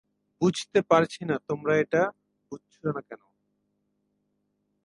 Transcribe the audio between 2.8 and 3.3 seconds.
না কেন।